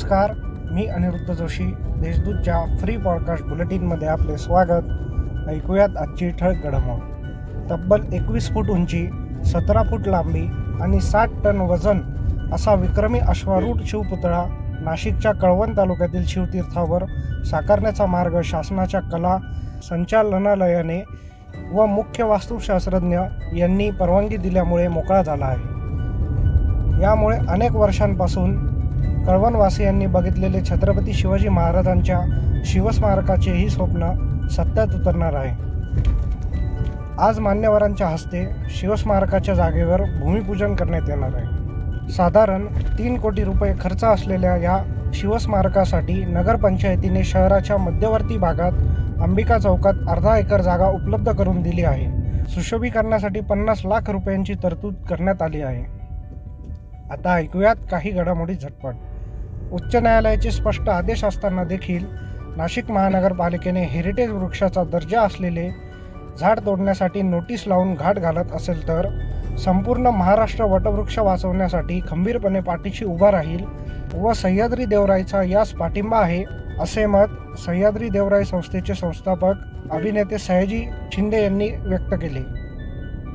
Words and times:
नमस्कार 0.00 0.30
मी 0.70 0.86
अनिरुद्ध 0.86 1.34
जोशी. 1.34 1.74
देशदूतच्या 1.80 2.76
फ्री 2.78 2.96
पॉडकास्ट 2.96 3.44
बुलेटिनमध्ये 3.44 4.08
आपले 4.08 4.38
स्वागत. 4.38 4.84
ऐकूयात 5.48 5.88
आजची 5.96 6.30
ठळक 6.30 6.64
घडामोड. 6.64 6.98
तब्बल 7.70 8.00
एकवीस 8.12 8.50
फूट 8.50 8.68
उंची 8.68 9.08
सतरा 9.44 9.82
फूट 9.82 10.08
लांबी 10.08 10.50
आणि 10.82 11.00
साठ 11.00 11.28
टन 11.44 11.60
वजन 11.60 12.00
असा 12.52 12.74
विक्रमी 12.74 13.18
अश्वारूढ 13.18 13.76
शिवपुतळा 13.86 14.44
नाशिकच्या 14.80 15.32
कळवण 15.32 15.76
तालुक्यातील 15.76 16.24
शिवतीर्थावर 16.24 17.04
साकारण्याचा 17.42 18.06
मार्ग 18.06 18.40
शासनाच्या 18.44 19.00
कला 19.00 19.36
संचालनालयाने 19.88 21.04
व 21.72 21.86
मुख्य 21.86 22.24
वास्तुशास्त्रज्ञ 22.24 23.18
यांनी 23.56 23.90
परवानगी 23.90 24.36
दिल्यामुळे 24.36 24.88
मोकळा 24.88 25.22
झाला 25.22 25.44
आहे. 25.44 25.80
यामुळे 27.02 27.36
अनेक 27.48 27.76
वर्षांपासून 27.76 28.69
कळवणवासियांनी 29.26 30.06
बघितलेले 30.06 30.60
छत्रपती 30.60 31.12
शिवाजी 31.12 31.48
महाराजांच्या 31.48 32.20
शिवस्मारकाचेही 32.64 33.68
स्वप्न 33.68 34.12
सत्यात 34.48 34.94
उतरणार 34.94 35.34
आहे. 35.34 35.70
आज 37.18 37.38
मान्यवरांच्या 37.38 38.06
हस्ते 38.06 38.46
शिवस्मारकाच्या 38.70 39.54
जागेवर 39.54 40.02
भूमिपूजन 40.02 40.74
करण्यात 40.74 41.08
येणार 41.08 41.30
आहे. 41.34 41.46
साधारण 42.12 42.66
तीन 42.98 43.18
कोटी 43.18 43.44
रुपये 43.44 43.74
खर्च 43.80 44.04
असलेल्या 44.04 44.56
या 44.56 44.78
शिवस्मारकासाठी 45.14 46.24
नगरपंचायतीने 46.24 47.24
शहराच्या 47.24 47.76
मध्यवर्ती 47.76 48.36
भागात 48.36 48.72
अंबिका 49.22 49.58
चौकात 49.58 49.94
अर्धा 50.08 50.36
एकर 50.36 50.60
जागा 50.60 50.86
उपलब्ध 50.86 51.32
करून 51.32 51.62
दिली 51.62 51.84
आहे. 51.84 52.06
सुशोभीकरणासाठी 52.44 53.40
पन्नास 53.40 53.82
लाख 53.84 54.10
रुपयांची 54.10 54.54
तरतूद 54.54 54.94
करण्यात 55.10 55.42
आली 55.42 55.62
आहे. 55.62 56.00
आता 57.10 57.34
ऐकूयात 57.34 57.76
काही 57.90 58.10
घडामोडी 58.10 58.54
झटपट. 58.54 58.94
उच्च 59.72 59.94
न्यायालयाचे 59.96 60.50
स्पष्ट 60.50 60.88
आदेश 60.88 61.24
असताना 61.24 61.64
देखील 61.64 62.04
नाशिक 62.56 62.90
महानगरपालिकेने 62.90 63.84
हेरिटेज 63.84 64.30
वृक्षाचा 64.30 64.84
दर्जा 64.84 65.20
असलेले 65.20 65.68
झाड 66.38 66.58
तोडण्यासाठी 66.58 67.22
नोटीस 67.22 67.64
लावून 67.66 67.94
घाट 67.94 68.18
घालत 68.18 68.52
असेल 68.52 68.88
तर 68.88 69.08
संपूर्ण 69.58 70.06
महाराष्ट्र 70.06 70.64
वटवृक्ष 70.64 71.18
वाचवण्यासाठी 71.18 72.00
खंबीरपणे 72.08 72.60
पाठीशी 72.60 73.04
उभा 73.04 73.30
राहील 73.30 73.64
व 74.14 74.32
सह्याद्री 74.32 74.84
देवरायचा 74.84 75.42
यास 75.42 75.72
पाठिंबा 75.72 76.18
आहे 76.18 76.44
असे 76.80 77.06
मत 77.06 77.58
सह्याद्री 77.58 78.08
देवराय 78.08 78.44
संस्थेचे 78.44 78.94
संस्थापक 78.94 79.92
अभिनेते 79.92 80.38
सयाजी 80.38 80.84
शिंदे 81.12 81.42
यांनी 81.42 81.68
व्यक्त 81.68 82.14
केले. 82.14 82.42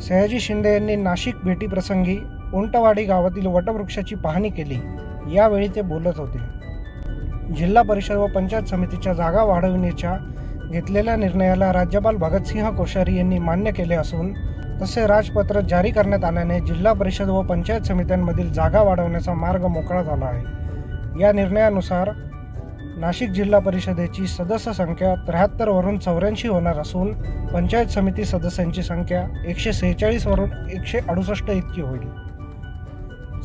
सयाजी 0.00 0.40
शिंदे 0.40 0.72
यांनी 0.72 0.96
नाशिक 0.96 1.34
भेटीप्रसंगी 1.44 2.16
उंटवाडी 2.54 3.04
गावातील 3.04 3.46
वटवृक्षाची 3.46 4.14
पाहणी 4.14 4.48
केली. 4.50 4.78
यावेळी 5.32 5.68
ते 5.68 5.80
बोलत 5.82 6.18
होते. 6.18 6.38
जिल्हा 7.54 7.82
परिषद 7.82 8.16
व 8.16 8.26
पंचायत 8.26 8.62
समितीच्या 8.62 9.12
जागा 9.12 9.42
वाढविण्याच्या 9.42 10.16
घेतलेल्या 10.70 11.16
निर्णयाला 11.16 11.72
राज्यपाल 11.72 12.16
भगतसिंह 12.16 12.70
कोश्यारी 12.70 13.16
यांनी 13.16 13.38
मान्य 13.38 13.70
केले 13.70 13.94
असून 13.94 14.32
तसे 14.82 15.06
राजपत्र 15.06 15.60
जारी 15.60 15.90
करण्यात 15.90 16.24
आल्याने 16.24 16.60
जिल्हा 16.60 16.92
परिषद 16.92 17.28
व 17.28 17.42
पंचायत 17.42 17.80
समित्यांमधील 17.80 18.52
जागा 18.52 18.82
वाढवण्याचा 18.82 19.34
मार्ग 19.34 19.66
मोकळा 19.66 20.02
झाला 20.02 20.24
आहे. 20.24 20.42
या 21.20 21.32
निर्णयानुसार 21.32 22.10
नाशिक 22.96 23.30
जिल्हा 23.30 23.60
परिषदेची 23.60 24.26
सदस्य 24.26 24.72
संख्या 24.72 25.14
त्र्याहत्तरवरून 25.14 25.98
चौऱ्याऐंशी 25.98 26.48
होणार 26.48 26.78
असून 26.78 27.12
पंचायत 27.46 27.86
समिती 27.86 28.24
सदस्यांची 28.24 28.82
संख्या 28.82 29.26
एकशे 29.46 29.72
सेहेचाळीसवरून 29.72 30.50
एकशे 30.70 30.98
अडुसष्ट 31.08 31.50
इतकी 31.50 31.80
होईल. 31.80 32.26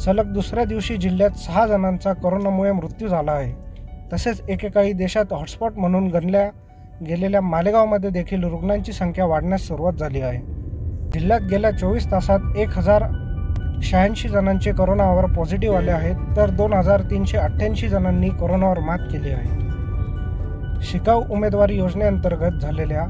सलग 0.05 0.25
दुसऱ्या 0.25 0.63
दिवशी 0.65 0.97
जिल्ह्यात 0.97 1.29
सहा 1.29 1.67
जणांचा 1.67 2.13
कोरोनामुळे 2.13 2.71
मृत्यू 2.71 3.07
झाला 3.07 3.31
आहे. 3.31 3.53
तसेच 4.13 4.41
एकेकाळी 4.49 4.93
देशात 4.93 5.33
हॉटस्पॉट 5.33 5.71
म्हणून 5.77 6.07
गणल्या 6.07 6.49
गेलेल्या 7.07 7.41
मालेगावमध्ये 7.41 8.09
देखील 8.09 8.43
रुग्णांची 8.43 8.91
संख्या 8.91 9.25
वाढण्यास 9.25 9.61
सुरुवात 9.61 9.93
झाली 9.93 10.21
आहे. 10.21 10.37
जिल्ह्यात 11.13 11.41
गेल्या 11.41 11.71
चोवीस 11.71 12.11
तासात 12.11 12.39
एक 12.57 12.77
हजार 12.77 13.03
शहाऐंशी 13.83 14.29
जणांचे 14.29 14.71
कोरोनावर 14.71 15.25
पॉझिटिव्ह 15.25 15.77
आले 15.77 15.91
आहेत 15.91 16.15
तर 16.37 16.49
दोन 16.49 16.73
हजार 16.73 17.01
तीनशे 17.01 17.37
अठ्ठ्याऐंशी 17.37 17.87
जणांनी 17.87 18.29
कोरोनावर 18.29 18.79
मात 18.79 18.99
केली 19.11 19.29
आहे. 19.29 19.59
शिकाऊ 20.81 21.23
उमेदवारी 21.29 21.77
योजनेअंतर्गत 21.77 22.59
झालेल्या 22.61 23.01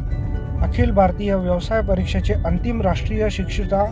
अखिल 0.62 0.92
भारतीय 0.92 1.36
व्यवसाय 1.36 1.82
परीक्षेचे 1.82 2.34
अंतिम 2.34 2.82
राष्ट्रीय 2.82 3.30
शिक्षिता 3.30 3.84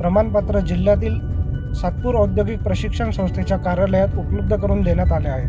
प्रमाणपत्र 0.00 0.60
जिल्ह्यातील 0.60 1.37
सातपूर 1.74 2.14
औद्योगिक 2.14 2.62
प्रशिक्षण 2.62 3.10
संस्थेच्या 3.10 3.56
कार्यालयात 3.56 4.08
उपलब्ध 4.18 4.56
करून 4.56 4.82
देण्यात 4.82 5.12
आले 5.12 5.28
आहेत. 5.28 5.48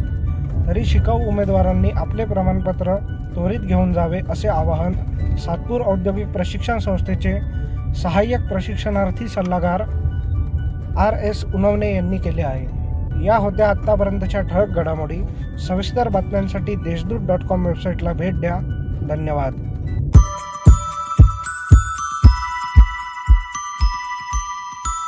तरी 0.68 0.86
शिकाऊ 0.86 1.20
उमेदवारांनी 1.28 1.90
आपले 1.90 2.26
प्रमाणपत्र 2.26 2.96
त्वरित 3.36 3.60
घेऊन 3.60 3.94
जावे 3.94 4.20
असे 4.30 4.48
आवाहन 4.48 4.92
सातपूर 5.36 5.82
औद्योगिक 5.82 6.28
प्रशिक्षण 6.28 6.78
संस्थेचे 6.78 7.40
सहाय्यक 7.96 8.48
प्रशिक्षणार्थी 8.48 9.28
सल्लागार 9.28 9.82
आर 10.98 11.14
एस 11.24 11.46
उनवणे 11.46 11.96
यांनी 11.96 12.18
केले 12.18 12.42
आहे. 12.42 12.80
या 13.26 13.38
होत्या 13.38 13.70
आत्तापर्यंतच्या 13.70 14.42
ठळक 14.42 14.68
घडामोडी. 14.68 15.22
सविस्तर 15.68 16.10
बातम्यांसाठी 16.10 16.76
देशदूत 16.76 17.20
डॉट 17.20 17.44
कॉम 17.44 17.66
वेबसाईटला 17.66 18.14
भेट 18.14 18.34
द्या. 18.34 18.56
धन्यवाद. 19.10 19.54